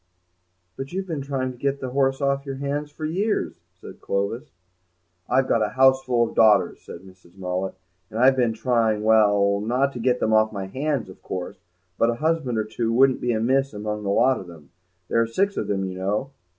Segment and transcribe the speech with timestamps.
[0.77, 4.49] "But you've been trying to get the horse off your hands for years," said Clovis.
[5.29, 7.37] "I've got a houseful of daughters," said Mrs.
[7.37, 7.75] Mullet,
[8.09, 11.57] "and I've been trying—well, not to get them off my hands, of course,
[11.99, 14.71] but a husband or two wouldn't be amiss among the lot of them;
[15.07, 16.31] there are six of them, you know."